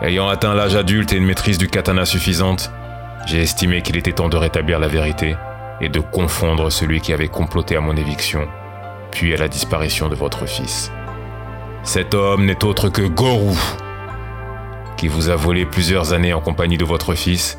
Ayant 0.00 0.28
atteint 0.28 0.54
l'âge 0.54 0.76
adulte 0.76 1.12
et 1.12 1.16
une 1.16 1.26
maîtrise 1.26 1.58
du 1.58 1.68
katana 1.68 2.04
suffisante, 2.04 2.70
J'ai 3.26 3.42
estimé 3.42 3.82
qu'il 3.82 3.96
était 3.96 4.12
temps 4.12 4.28
de 4.28 4.36
rétablir 4.36 4.78
la 4.78 4.88
vérité 4.88 5.36
et 5.80 5.88
de 5.88 6.00
confondre 6.00 6.70
celui 6.70 7.00
qui 7.00 7.12
avait 7.12 7.28
comploté 7.28 7.76
à 7.76 7.80
mon 7.80 7.94
éviction, 7.94 8.48
puis 9.10 9.34
à 9.34 9.36
la 9.36 9.48
disparition 9.48 10.08
de 10.08 10.14
votre 10.14 10.46
fils. 10.46 10.90
Cet 11.82 12.14
homme 12.14 12.46
n'est 12.46 12.64
autre 12.64 12.88
que 12.88 13.02
Gorou, 13.02 13.58
qui 14.96 15.08
vous 15.08 15.28
a 15.28 15.36
volé 15.36 15.66
plusieurs 15.66 16.12
années 16.12 16.32
en 16.32 16.40
compagnie 16.40 16.78
de 16.78 16.84
votre 16.84 17.14
fils 17.14 17.56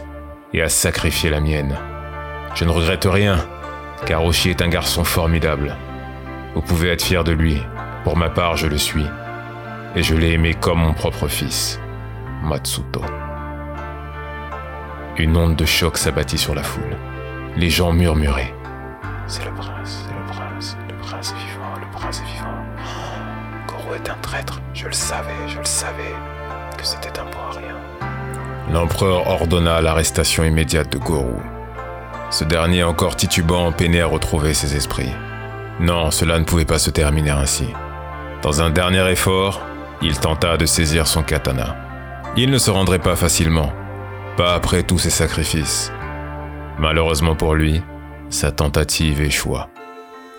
et 0.53 0.61
a 0.61 0.69
sacrifié 0.69 1.29
la 1.29 1.39
mienne. 1.39 1.77
Je 2.55 2.65
ne 2.65 2.71
regrette 2.71 3.05
rien, 3.05 3.45
car 4.05 4.23
Oshi 4.25 4.49
est 4.49 4.61
un 4.61 4.69
garçon 4.69 5.03
formidable. 5.03 5.75
Vous 6.55 6.61
pouvez 6.61 6.89
être 6.89 7.03
fier 7.03 7.23
de 7.23 7.31
lui. 7.31 7.61
Pour 8.03 8.17
ma 8.17 8.29
part, 8.29 8.57
je 8.57 8.67
le 8.67 8.77
suis. 8.77 9.05
Et 9.95 10.03
je 10.03 10.15
l'ai 10.15 10.31
aimé 10.31 10.55
comme 10.59 10.79
mon 10.79 10.93
propre 10.93 11.27
fils, 11.27 11.79
Matsuto. 12.41 13.01
Une 15.17 15.35
onde 15.35 15.57
de 15.57 15.65
choc 15.65 15.97
s'abattit 15.97 16.37
sur 16.37 16.55
la 16.55 16.63
foule. 16.63 16.95
Les 17.57 17.69
gens 17.69 17.91
murmuraient. 17.91 18.53
C'est 19.27 19.43
le 19.43 19.53
prince, 19.53 20.05
c'est 20.07 20.13
le 20.13 20.25
prince, 20.25 20.77
le 20.87 20.95
prince 20.95 21.33
est 21.33 21.45
vivant, 21.45 21.73
le 21.79 21.91
prince 21.91 22.21
est 22.21 22.33
vivant. 22.33 22.63
Goro 23.67 23.93
est 23.93 24.09
un 24.09 24.15
traître, 24.21 24.61
je 24.73 24.85
le 24.85 24.93
savais, 24.93 25.47
je 25.47 25.59
le 25.59 25.65
savais, 25.65 26.15
que 26.77 26.85
c'était 26.85 27.19
un 27.19 27.25
bon 27.25 27.51
à 27.51 27.57
rien. 27.57 27.75
L'empereur 28.71 29.27
ordonna 29.27 29.81
l'arrestation 29.81 30.45
immédiate 30.45 30.91
de 30.91 30.97
Gorou. 30.97 31.41
Ce 32.29 32.45
dernier, 32.45 32.83
encore 32.83 33.17
titubant, 33.17 33.73
peinait 33.73 34.01
à 34.01 34.07
retrouver 34.07 34.53
ses 34.53 34.77
esprits. 34.77 35.11
Non, 35.81 36.09
cela 36.09 36.39
ne 36.39 36.45
pouvait 36.45 36.65
pas 36.65 36.79
se 36.79 36.89
terminer 36.89 37.31
ainsi. 37.31 37.67
Dans 38.41 38.61
un 38.61 38.69
dernier 38.69 39.11
effort, 39.11 39.61
il 40.01 40.17
tenta 40.17 40.55
de 40.55 40.65
saisir 40.65 41.05
son 41.05 41.23
katana. 41.23 41.88
Il 42.37 42.51
ne 42.51 42.57
se 42.57 42.71
rendrait 42.71 42.99
pas 42.99 43.15
facilement, 43.15 43.73
pas 44.37 44.53
après 44.53 44.83
tous 44.83 44.99
ses 44.99 45.09
sacrifices. 45.09 45.91
Malheureusement 46.77 47.35
pour 47.35 47.55
lui, 47.55 47.81
sa 48.29 48.51
tentative 48.51 49.21
échoua. 49.21 49.69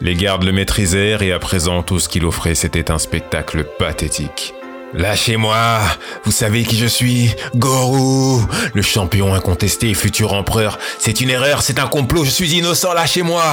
Les 0.01 0.15
gardes 0.15 0.45
le 0.45 0.53
maîtrisèrent 0.53 1.23
et 1.23 1.33
à 1.33 1.39
présent 1.39 1.83
tout 1.83 1.99
ce 1.99 2.09
qu'il 2.09 2.25
offrait 2.25 2.55
c'était 2.55 2.91
un 2.91 2.99
spectacle 2.99 3.65
pathétique. 3.79 4.55
Lâchez-moi 4.95 5.81
Vous 6.25 6.33
savez 6.33 6.65
qui 6.65 6.77
je 6.77 6.87
suis 6.87 7.31
Gorou 7.55 8.41
Le 8.75 8.83
champion 8.83 9.35
incontesté 9.35 9.91
et 9.91 9.95
futur 9.95 10.33
empereur. 10.33 10.79
C'est 10.99 11.21
une 11.21 11.31
erreur, 11.31 11.63
c'est 11.63 11.79
un 11.79 11.87
complot, 11.87 12.25
je 12.25 12.31
suis 12.31 12.57
innocent, 12.57 12.93
lâchez-moi 12.93 13.45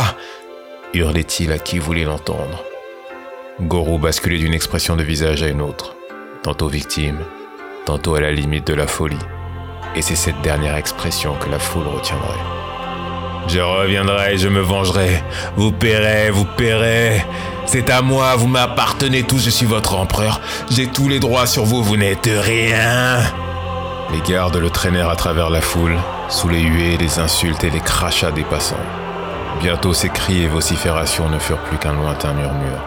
hurlait-il 0.94 1.52
à 1.52 1.60
qui 1.60 1.80
voulait 1.80 2.04
l'entendre. 2.04 2.64
Gorou 3.62 3.98
basculait 3.98 4.38
d'une 4.38 4.54
expression 4.54 4.96
de 4.96 5.04
visage 5.04 5.44
à 5.44 5.48
une 5.48 5.62
autre, 5.62 5.96
tantôt 6.44 6.68
victime, 6.68 7.20
tantôt 7.88 8.16
à 8.16 8.20
la 8.20 8.34
limite 8.34 8.68
de 8.68 8.74
la 8.74 8.86
folie. 8.86 9.26
Et 9.96 10.02
c'est 10.02 10.16
cette 10.16 10.42
dernière 10.42 10.76
expression 10.76 11.36
que 11.36 11.50
la 11.50 11.58
foule 11.58 11.88
retiendrait. 11.88 12.44
Je 13.48 13.62
reviendrai, 13.62 14.38
je 14.38 14.50
me 14.50 14.60
vengerai. 14.60 15.24
Vous 15.56 15.72
paierez, 15.72 16.30
vous 16.30 16.44
paierez. 16.44 17.24
C'est 17.66 17.90
à 17.90 18.02
moi, 18.02 18.36
vous 18.36 18.48
m'appartenez 18.48 19.24
tous, 19.24 19.40
je 19.40 19.50
suis 19.50 19.66
votre 19.66 19.96
empereur. 19.96 20.42
J'ai 20.70 20.88
tous 20.88 21.08
les 21.08 21.22
droits 21.22 21.48
sur 21.48 21.64
vous, 21.64 21.82
vous 21.82 21.96
n'êtes 21.96 22.30
rien. 22.30 23.20
Les 24.12 24.20
gardes 24.28 24.58
le 24.58 24.70
traînèrent 24.70 25.10
à 25.10 25.16
travers 25.16 25.50
la 25.50 25.62
foule, 25.62 25.96
sous 26.28 26.50
les 26.50 26.62
huées, 26.62 26.98
les 26.98 27.20
insultes 27.20 27.64
et 27.64 27.70
les 27.70 27.80
crachats 27.80 28.32
des 28.32 28.44
passants. 28.44 28.76
Bientôt 29.62 29.94
ses 29.94 30.10
cris 30.10 30.44
et 30.44 30.48
vociférations 30.50 31.30
ne 31.30 31.40
furent 31.40 31.64
plus 31.64 31.78
qu'un 31.78 31.94
lointain 31.94 32.34
murmure. 32.34 32.84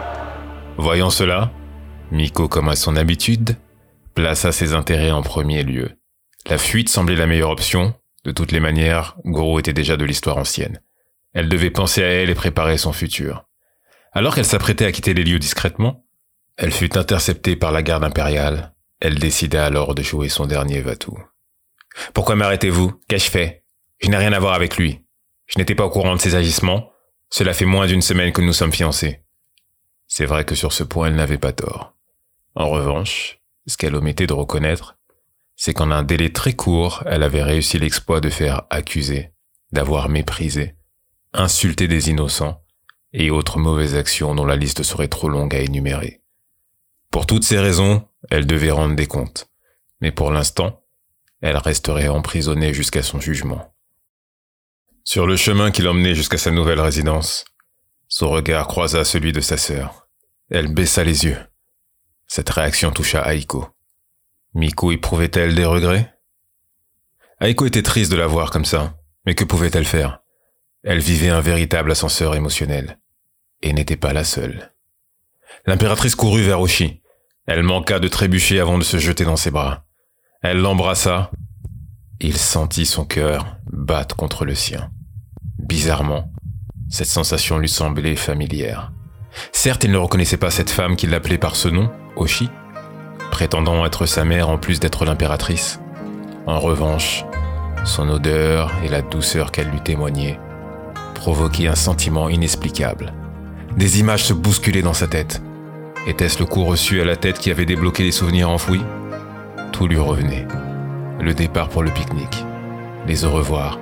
Voyant 0.77 1.09
cela, 1.09 1.49
Miko, 2.11 2.47
comme 2.47 2.69
à 2.69 2.75
son 2.75 2.95
habitude, 2.95 3.55
plaça 4.21 4.51
ses 4.51 4.73
intérêts 4.73 5.09
en 5.09 5.23
premier 5.23 5.63
lieu. 5.63 5.97
La 6.47 6.59
fuite 6.59 6.89
semblait 6.89 7.15
la 7.15 7.25
meilleure 7.25 7.49
option, 7.49 7.95
de 8.23 8.29
toutes 8.29 8.51
les 8.51 8.59
manières, 8.59 9.17
Goro 9.25 9.57
était 9.57 9.73
déjà 9.73 9.97
de 9.97 10.05
l'histoire 10.05 10.37
ancienne. 10.37 10.79
Elle 11.33 11.49
devait 11.49 11.71
penser 11.71 12.03
à 12.03 12.07
elle 12.07 12.29
et 12.29 12.35
préparer 12.35 12.77
son 12.77 12.93
futur. 12.93 13.45
Alors 14.11 14.35
qu'elle 14.35 14.45
s'apprêtait 14.45 14.85
à 14.85 14.91
quitter 14.91 15.15
les 15.15 15.23
lieux 15.23 15.39
discrètement, 15.39 16.05
elle 16.55 16.71
fut 16.71 16.99
interceptée 16.99 17.55
par 17.55 17.71
la 17.71 17.81
garde 17.81 18.03
impériale. 18.03 18.75
Elle 18.99 19.17
décida 19.17 19.65
alors 19.65 19.95
de 19.95 20.03
jouer 20.03 20.29
son 20.29 20.45
dernier 20.45 20.81
Vatou. 20.81 21.17
Pourquoi 22.13 22.35
m'arrêtez-vous? 22.35 22.93
Qu'ai-je 23.07 23.31
fait? 23.31 23.63
Je 24.03 24.09
n'ai 24.09 24.17
rien 24.17 24.33
à 24.33 24.39
voir 24.39 24.53
avec 24.53 24.77
lui. 24.77 25.03
Je 25.47 25.57
n'étais 25.57 25.73
pas 25.73 25.85
au 25.85 25.89
courant 25.89 26.15
de 26.15 26.21
ses 26.21 26.35
agissements. 26.35 26.91
Cela 27.31 27.55
fait 27.55 27.65
moins 27.65 27.87
d'une 27.87 28.03
semaine 28.03 28.33
que 28.33 28.41
nous 28.41 28.53
sommes 28.53 28.71
fiancés. 28.71 29.23
C'est 30.05 30.27
vrai 30.27 30.45
que 30.45 30.53
sur 30.53 30.73
ce 30.73 30.83
point, 30.83 31.07
elle 31.07 31.15
n'avait 31.15 31.39
pas 31.39 31.53
tort. 31.53 31.95
En 32.53 32.69
revanche, 32.69 33.40
ce 33.71 33.77
qu'elle 33.77 33.95
omettait 33.95 34.27
de 34.27 34.33
reconnaître, 34.33 34.97
c'est 35.55 35.73
qu'en 35.73 35.91
un 35.91 36.03
délai 36.03 36.31
très 36.31 36.53
court, 36.53 37.03
elle 37.05 37.23
avait 37.23 37.43
réussi 37.43 37.79
l'exploit 37.79 38.19
de 38.19 38.29
faire 38.29 38.63
accuser, 38.69 39.31
d'avoir 39.71 40.09
méprisé, 40.09 40.75
insulté 41.33 41.87
des 41.87 42.09
innocents 42.09 42.63
et 43.13 43.31
autres 43.31 43.59
mauvaises 43.59 43.95
actions 43.95 44.35
dont 44.35 44.45
la 44.45 44.55
liste 44.55 44.83
serait 44.83 45.07
trop 45.07 45.29
longue 45.29 45.55
à 45.55 45.59
énumérer. 45.59 46.21
Pour 47.11 47.25
toutes 47.25 47.43
ces 47.43 47.59
raisons, 47.59 48.07
elle 48.29 48.45
devait 48.45 48.71
rendre 48.71 48.95
des 48.95 49.07
comptes, 49.07 49.49
mais 50.01 50.11
pour 50.11 50.31
l'instant, 50.31 50.83
elle 51.41 51.57
resterait 51.57 52.07
emprisonnée 52.07 52.73
jusqu'à 52.73 53.03
son 53.03 53.19
jugement. 53.19 53.73
Sur 55.03 55.25
le 55.25 55.35
chemin 55.35 55.71
qui 55.71 55.81
l'emmenait 55.81 56.15
jusqu'à 56.15 56.37
sa 56.37 56.51
nouvelle 56.51 56.79
résidence, 56.79 57.45
son 58.07 58.29
regard 58.29 58.67
croisa 58.67 59.03
celui 59.03 59.31
de 59.31 59.41
sa 59.41 59.57
sœur. 59.57 60.07
Elle 60.49 60.73
baissa 60.73 61.03
les 61.03 61.25
yeux. 61.25 61.37
Cette 62.33 62.49
réaction 62.49 62.91
toucha 62.91 63.35
Aiko. 63.35 63.67
Miko 64.53 64.93
éprouvait-elle 64.93 65.53
des 65.53 65.65
regrets? 65.65 66.17
Aiko 67.41 67.65
était 67.65 67.83
triste 67.83 68.09
de 68.09 68.15
la 68.15 68.25
voir 68.25 68.51
comme 68.51 68.63
ça, 68.63 68.95
mais 69.25 69.35
que 69.35 69.43
pouvait-elle 69.43 69.83
faire? 69.83 70.21
Elle 70.81 70.99
vivait 70.99 71.27
un 71.27 71.41
véritable 71.41 71.91
ascenseur 71.91 72.33
émotionnel, 72.35 73.01
et 73.61 73.73
n'était 73.73 73.97
pas 73.97 74.13
la 74.13 74.23
seule. 74.23 74.73
L'impératrice 75.65 76.15
courut 76.15 76.41
vers 76.41 76.61
Oshi. 76.61 77.01
Elle 77.47 77.63
manqua 77.63 77.99
de 77.99 78.07
trébucher 78.07 78.61
avant 78.61 78.77
de 78.77 78.85
se 78.85 78.97
jeter 78.97 79.25
dans 79.25 79.35
ses 79.35 79.51
bras. 79.51 79.85
Elle 80.41 80.59
l'embrassa. 80.61 81.31
Il 82.21 82.37
sentit 82.37 82.85
son 82.85 83.03
cœur 83.03 83.57
battre 83.65 84.15
contre 84.15 84.45
le 84.45 84.55
sien. 84.55 84.89
Bizarrement, 85.57 86.31
cette 86.89 87.07
sensation 87.07 87.57
lui 87.57 87.67
semblait 87.67 88.15
familière. 88.15 88.93
Certes, 89.51 89.83
il 89.83 89.91
ne 89.91 89.97
reconnaissait 89.97 90.37
pas 90.37 90.51
cette 90.51 90.69
femme 90.69 90.95
qui 90.95 91.07
l'appelait 91.07 91.37
par 91.37 91.55
ce 91.55 91.69
nom, 91.69 91.89
Oshi, 92.15 92.49
prétendant 93.31 93.85
être 93.85 94.05
sa 94.05 94.25
mère 94.25 94.49
en 94.49 94.57
plus 94.57 94.79
d'être 94.79 95.05
l'impératrice. 95.05 95.79
En 96.45 96.59
revanche, 96.59 97.25
son 97.83 98.09
odeur 98.09 98.71
et 98.83 98.89
la 98.89 99.01
douceur 99.01 99.51
qu'elle 99.51 99.69
lui 99.69 99.81
témoignait 99.81 100.39
provoquaient 101.15 101.67
un 101.67 101.75
sentiment 101.75 102.29
inexplicable. 102.29 103.13
Des 103.77 103.99
images 103.99 104.23
se 104.23 104.33
bousculaient 104.33 104.81
dans 104.81 104.93
sa 104.93 105.07
tête. 105.07 105.41
Était-ce 106.07 106.39
le 106.39 106.45
coup 106.45 106.65
reçu 106.65 106.99
à 106.99 107.05
la 107.05 107.15
tête 107.15 107.39
qui 107.39 107.51
avait 107.51 107.65
débloqué 107.65 108.03
les 108.03 108.11
souvenirs 108.11 108.49
enfouis? 108.49 108.81
Tout 109.71 109.87
lui 109.87 109.99
revenait. 109.99 110.47
Le 111.19 111.33
départ 111.33 111.69
pour 111.69 111.83
le 111.83 111.91
pique-nique, 111.91 112.43
les 113.07 113.23
au 113.23 113.31
revoir, 113.31 113.79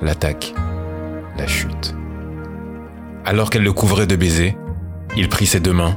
l'attaque, 0.00 0.54
la 1.36 1.46
chute. 1.46 1.94
Alors 3.24 3.50
qu'elle 3.50 3.62
le 3.62 3.72
couvrait 3.72 4.06
de 4.06 4.16
baisers, 4.16 4.56
il 5.16 5.28
prit 5.28 5.46
ses 5.46 5.60
deux 5.60 5.72
mains, 5.72 5.96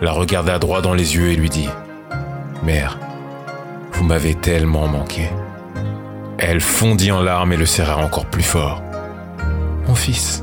la 0.00 0.12
regarda 0.12 0.58
droit 0.58 0.82
dans 0.82 0.94
les 0.94 1.14
yeux 1.16 1.30
et 1.30 1.36
lui 1.36 1.50
dit⁇ 1.50 1.68
Mère, 2.64 2.98
vous 3.92 4.04
m'avez 4.04 4.34
tellement 4.34 4.88
manqué. 4.88 5.28
Elle 6.38 6.60
fondit 6.60 7.12
en 7.12 7.22
larmes 7.22 7.52
et 7.52 7.56
le 7.56 7.66
serra 7.66 7.96
encore 7.96 8.26
plus 8.26 8.42
fort. 8.42 8.82
Mon 9.86 9.94
fils, 9.94 10.42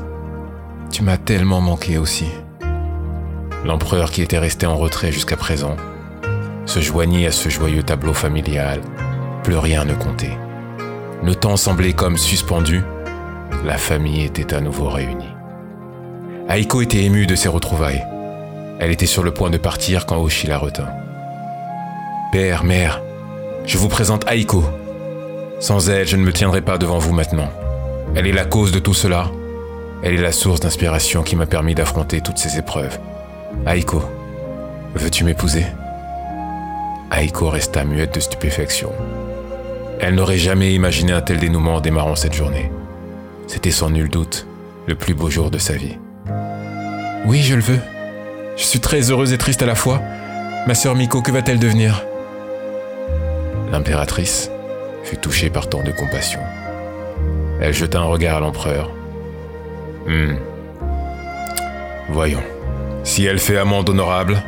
tu 0.90 1.02
m'as 1.02 1.16
tellement 1.16 1.60
manqué 1.60 1.98
aussi. 1.98 2.28
L'empereur 3.64 4.10
qui 4.10 4.22
était 4.22 4.38
resté 4.38 4.66
en 4.66 4.76
retrait 4.76 5.12
jusqu'à 5.12 5.36
présent 5.36 5.76
se 6.66 6.80
joignit 6.80 7.26
à 7.26 7.32
ce 7.32 7.48
joyeux 7.48 7.82
tableau 7.82 8.14
familial. 8.14 8.80
Plus 9.42 9.56
rien 9.56 9.84
ne 9.84 9.94
comptait. 9.94 10.36
Le 11.22 11.34
temps 11.34 11.56
semblait 11.56 11.94
comme 11.94 12.16
suspendu. 12.16 12.82
La 13.64 13.76
famille 13.76 14.22
était 14.22 14.54
à 14.54 14.60
nouveau 14.60 14.88
réunie. 14.88 15.37
Aiko 16.50 16.80
était 16.80 17.04
émue 17.04 17.26
de 17.26 17.34
ces 17.34 17.50
retrouvailles. 17.50 18.06
Elle 18.80 18.90
était 18.90 19.04
sur 19.04 19.22
le 19.22 19.32
point 19.32 19.50
de 19.50 19.58
partir 19.58 20.06
quand 20.06 20.16
Oshi 20.16 20.46
la 20.46 20.56
retint. 20.56 20.88
Père, 22.32 22.64
mère, 22.64 23.02
je 23.66 23.76
vous 23.76 23.88
présente 23.88 24.24
Aiko. 24.32 24.64
Sans 25.60 25.90
elle, 25.90 26.06
je 26.06 26.16
ne 26.16 26.22
me 26.22 26.32
tiendrai 26.32 26.62
pas 26.62 26.78
devant 26.78 26.96
vous 26.96 27.12
maintenant. 27.12 27.50
Elle 28.14 28.26
est 28.26 28.32
la 28.32 28.46
cause 28.46 28.72
de 28.72 28.78
tout 28.78 28.94
cela. 28.94 29.30
Elle 30.02 30.14
est 30.14 30.22
la 30.22 30.32
source 30.32 30.60
d'inspiration 30.60 31.22
qui 31.22 31.36
m'a 31.36 31.44
permis 31.44 31.74
d'affronter 31.74 32.22
toutes 32.22 32.38
ces 32.38 32.56
épreuves. 32.56 32.98
Aiko, 33.66 34.02
veux-tu 34.94 35.24
m'épouser? 35.24 35.66
Aiko 37.14 37.50
resta 37.50 37.84
muette 37.84 38.14
de 38.14 38.20
stupéfaction. 38.20 38.90
Elle 40.00 40.14
n'aurait 40.14 40.38
jamais 40.38 40.72
imaginé 40.72 41.12
un 41.12 41.20
tel 41.20 41.40
dénouement 41.40 41.74
en 41.74 41.80
démarrant 41.80 42.16
cette 42.16 42.34
journée. 42.34 42.72
C'était 43.48 43.70
sans 43.70 43.90
nul 43.90 44.08
doute 44.08 44.46
le 44.86 44.94
plus 44.94 45.12
beau 45.12 45.28
jour 45.28 45.50
de 45.50 45.58
sa 45.58 45.74
vie. 45.74 45.98
Oui, 47.26 47.42
je 47.42 47.54
le 47.54 47.60
veux. 47.60 47.80
Je 48.56 48.64
suis 48.64 48.80
très 48.80 49.10
heureuse 49.10 49.32
et 49.32 49.38
triste 49.38 49.62
à 49.62 49.66
la 49.66 49.74
fois. 49.74 50.02
Ma 50.66 50.74
sœur 50.74 50.94
Miko, 50.94 51.22
que 51.22 51.30
va-t-elle 51.30 51.58
devenir? 51.58 52.04
L'impératrice 53.70 54.50
fut 55.04 55.16
touchée 55.16 55.50
par 55.50 55.68
tant 55.68 55.82
de 55.82 55.92
compassion. 55.92 56.40
Elle 57.60 57.74
jeta 57.74 57.98
un 57.98 58.04
regard 58.04 58.36
à 58.36 58.40
l'empereur. 58.40 58.90
Hmm. 60.06 60.36
Voyons. 62.08 62.42
Si 63.04 63.24
elle 63.24 63.38
fait 63.38 63.58
amende 63.58 63.88
honorable, 63.90 64.42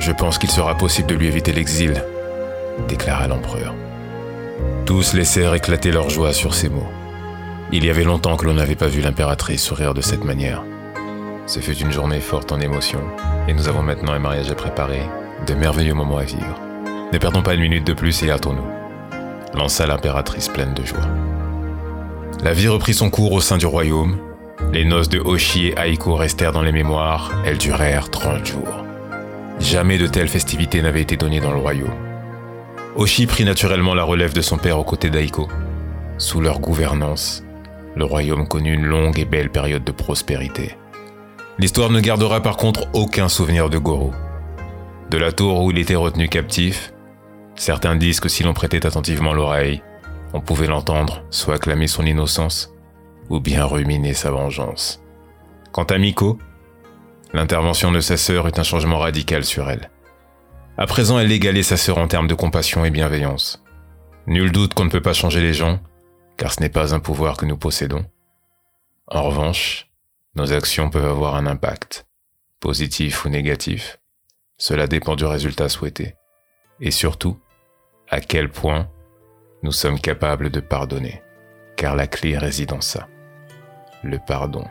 je 0.00 0.12
pense 0.12 0.38
qu'il 0.38 0.50
sera 0.50 0.76
possible 0.76 1.08
de 1.08 1.14
lui 1.14 1.26
éviter 1.26 1.52
l'exil, 1.52 2.02
déclara 2.88 3.26
l'empereur. 3.26 3.74
Tous 4.86 5.14
laissèrent 5.14 5.54
éclater 5.54 5.90
leur 5.90 6.10
joie 6.10 6.32
sur 6.32 6.54
ces 6.54 6.68
mots. 6.68 6.88
Il 7.72 7.84
y 7.84 7.90
avait 7.90 8.04
longtemps 8.04 8.36
que 8.36 8.46
l'on 8.46 8.54
n'avait 8.54 8.76
pas 8.76 8.88
vu 8.88 9.00
l'impératrice 9.00 9.62
sourire 9.62 9.94
de 9.94 10.00
cette 10.00 10.24
manière. 10.24 10.62
Ce 11.48 11.60
fut 11.60 11.78
une 11.78 11.90
journée 11.90 12.20
forte 12.20 12.52
en 12.52 12.60
émotions, 12.60 13.02
et 13.48 13.54
nous 13.54 13.68
avons 13.68 13.82
maintenant 13.82 14.12
un 14.12 14.18
mariage 14.18 14.50
à 14.50 14.54
préparer, 14.54 15.00
de 15.46 15.54
merveilleux 15.54 15.94
moments 15.94 16.18
à 16.18 16.24
vivre. 16.24 16.60
Ne 17.10 17.16
perdons 17.16 17.40
pas 17.40 17.54
une 17.54 17.62
minute 17.62 17.86
de 17.86 17.94
plus 17.94 18.22
et 18.22 18.30
hâtons-nous, 18.30 19.58
lança 19.58 19.86
l'impératrice 19.86 20.48
pleine 20.48 20.74
de 20.74 20.84
joie. 20.84 21.08
La 22.44 22.52
vie 22.52 22.68
reprit 22.68 22.92
son 22.92 23.08
cours 23.08 23.32
au 23.32 23.40
sein 23.40 23.56
du 23.56 23.64
royaume. 23.64 24.18
Les 24.74 24.84
noces 24.84 25.08
de 25.08 25.20
Hoshi 25.20 25.68
et 25.68 25.74
Aiko 25.78 26.16
restèrent 26.16 26.52
dans 26.52 26.60
les 26.60 26.70
mémoires, 26.70 27.32
elles 27.46 27.56
durèrent 27.56 28.10
30 28.10 28.44
jours. 28.44 28.84
Jamais 29.58 29.96
de 29.96 30.06
telles 30.06 30.28
festivités 30.28 30.82
n'avaient 30.82 31.00
été 31.00 31.16
données 31.16 31.40
dans 31.40 31.52
le 31.52 31.60
royaume. 31.60 31.96
Oshi 32.94 33.26
prit 33.26 33.46
naturellement 33.46 33.94
la 33.94 34.04
relève 34.04 34.34
de 34.34 34.42
son 34.42 34.58
père 34.58 34.78
aux 34.78 34.84
côtés 34.84 35.08
d'Aiko. 35.08 35.48
Sous 36.18 36.42
leur 36.42 36.60
gouvernance, 36.60 37.42
le 37.96 38.04
royaume 38.04 38.46
connut 38.46 38.74
une 38.74 38.84
longue 38.84 39.18
et 39.18 39.24
belle 39.24 39.48
période 39.48 39.84
de 39.84 39.92
prospérité. 39.92 40.76
L'histoire 41.58 41.90
ne 41.90 42.00
gardera 42.00 42.40
par 42.40 42.56
contre 42.56 42.88
aucun 42.92 43.28
souvenir 43.28 43.68
de 43.70 43.78
Goro. 43.78 44.12
De 45.10 45.18
la 45.18 45.32
tour 45.32 45.62
où 45.62 45.70
il 45.70 45.78
était 45.78 45.94
retenu 45.94 46.28
captif, 46.28 46.92
certains 47.56 47.96
disent 47.96 48.20
que 48.20 48.28
si 48.28 48.42
l'on 48.42 48.54
prêtait 48.54 48.86
attentivement 48.86 49.32
l'oreille, 49.32 49.82
on 50.32 50.40
pouvait 50.40 50.66
l'entendre 50.66 51.22
soit 51.30 51.58
clamer 51.58 51.86
son 51.86 52.04
innocence, 52.04 52.72
ou 53.28 53.40
bien 53.40 53.64
ruminer 53.64 54.14
sa 54.14 54.30
vengeance. 54.30 55.02
Quant 55.72 55.84
à 55.84 55.98
Miko, 55.98 56.38
L'intervention 57.34 57.92
de 57.92 58.00
sa 58.00 58.16
sœur 58.16 58.48
est 58.48 58.58
un 58.58 58.62
changement 58.62 58.98
radical 58.98 59.44
sur 59.44 59.68
elle. 59.70 59.90
À 60.78 60.86
présent, 60.86 61.18
elle 61.18 61.30
égalait 61.30 61.62
sa 61.62 61.76
sœur 61.76 61.98
en 61.98 62.08
termes 62.08 62.26
de 62.26 62.34
compassion 62.34 62.84
et 62.84 62.90
bienveillance. 62.90 63.62
Nul 64.26 64.50
doute 64.50 64.74
qu'on 64.74 64.86
ne 64.86 64.90
peut 64.90 65.02
pas 65.02 65.12
changer 65.12 65.40
les 65.40 65.52
gens, 65.52 65.80
car 66.36 66.52
ce 66.52 66.60
n'est 66.60 66.68
pas 66.70 66.94
un 66.94 67.00
pouvoir 67.00 67.36
que 67.36 67.44
nous 67.44 67.56
possédons. 67.56 68.04
En 69.08 69.22
revanche, 69.22 69.87
nos 70.38 70.52
actions 70.52 70.88
peuvent 70.88 71.04
avoir 71.04 71.34
un 71.34 71.46
impact, 71.46 72.06
positif 72.60 73.24
ou 73.24 73.28
négatif. 73.28 73.98
Cela 74.56 74.86
dépend 74.86 75.16
du 75.16 75.24
résultat 75.24 75.68
souhaité. 75.68 76.14
Et 76.80 76.92
surtout, 76.92 77.40
à 78.08 78.20
quel 78.20 78.48
point 78.48 78.88
nous 79.64 79.72
sommes 79.72 79.98
capables 79.98 80.50
de 80.50 80.60
pardonner, 80.60 81.22
car 81.76 81.96
la 81.96 82.06
clé 82.06 82.38
réside 82.38 82.72
en 82.72 82.80
ça, 82.80 83.08
le 84.04 84.18
pardon. 84.24 84.64